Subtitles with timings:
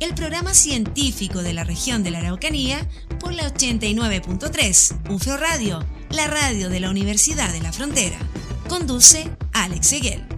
[0.00, 2.86] el programa científico de la región de la Araucanía
[3.20, 8.18] por la 89.3 UFRO Radio la radio de la Universidad de la Frontera.
[8.68, 10.35] Conduce Alex Seguel.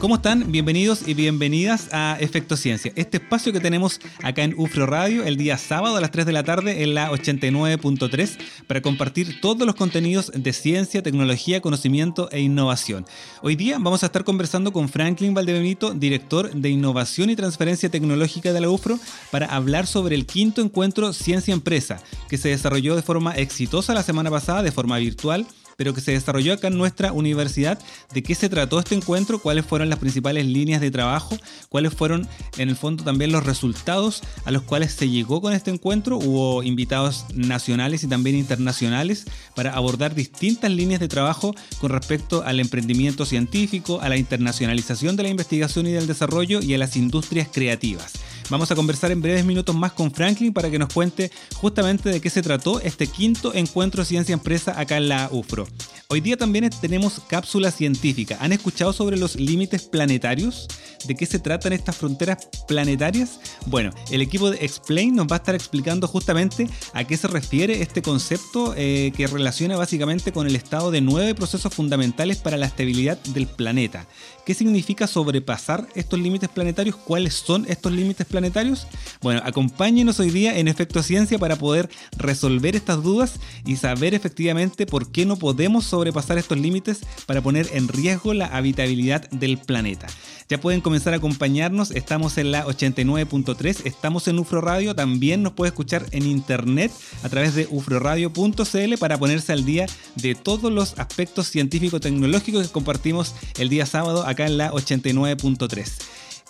[0.00, 0.50] ¿Cómo están?
[0.50, 5.36] Bienvenidos y bienvenidas a Efecto Ciencia, este espacio que tenemos acá en UFRO Radio el
[5.36, 9.74] día sábado a las 3 de la tarde en la 89.3 para compartir todos los
[9.74, 13.04] contenidos de ciencia, tecnología, conocimiento e innovación.
[13.42, 18.54] Hoy día vamos a estar conversando con Franklin Valdebenito, director de Innovación y Transferencia Tecnológica
[18.54, 18.98] de la UFRO,
[19.30, 24.02] para hablar sobre el quinto encuentro Ciencia Empresa, que se desarrolló de forma exitosa la
[24.02, 25.46] semana pasada, de forma virtual
[25.80, 27.78] pero que se desarrolló acá en nuestra universidad.
[28.12, 29.38] ¿De qué se trató este encuentro?
[29.38, 31.38] ¿Cuáles fueron las principales líneas de trabajo?
[31.70, 32.28] ¿Cuáles fueron
[32.58, 36.18] en el fondo también los resultados a los cuales se llegó con este encuentro?
[36.18, 39.24] Hubo invitados nacionales y también internacionales
[39.56, 45.22] para abordar distintas líneas de trabajo con respecto al emprendimiento científico, a la internacionalización de
[45.22, 48.12] la investigación y del desarrollo y a las industrias creativas.
[48.50, 52.20] Vamos a conversar en breves minutos más con Franklin para que nos cuente justamente de
[52.20, 55.68] qué se trató este quinto encuentro Ciencia Empresa acá en la UFRO.
[56.12, 58.36] Hoy día también tenemos cápsula científica.
[58.40, 60.66] ¿Han escuchado sobre los límites planetarios?
[61.06, 63.38] ¿De qué se tratan estas fronteras planetarias?
[63.66, 67.80] Bueno, el equipo de Explain nos va a estar explicando justamente a qué se refiere
[67.80, 72.66] este concepto eh, que relaciona básicamente con el estado de nueve procesos fundamentales para la
[72.66, 74.08] estabilidad del planeta.
[74.44, 76.96] ¿Qué significa sobrepasar estos límites planetarios?
[76.96, 78.88] ¿Cuáles son estos límites planetarios?
[79.22, 84.86] Bueno, acompáñenos hoy día en Efecto Ciencia para poder resolver estas dudas y saber efectivamente
[84.86, 90.06] por qué no podemos sobrepasar estos límites para poner en riesgo la habitabilidad del planeta.
[90.48, 95.52] Ya pueden comenzar a acompañarnos, estamos en la 89.3, estamos en UFRO Radio, también nos
[95.52, 96.90] puede escuchar en internet
[97.22, 103.34] a través de ufroradio.cl para ponerse al día de todos los aspectos científico-tecnológicos que compartimos
[103.58, 105.86] el día sábado acá en la 89.3.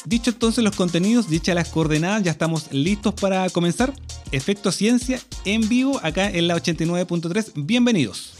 [0.06, 3.92] Dicho entonces los contenidos, dichas las coordenadas, ya estamos listos para comenzar.
[4.32, 7.52] Efecto Ciencia en vivo acá en la 89.3.
[7.56, 8.39] Bienvenidos.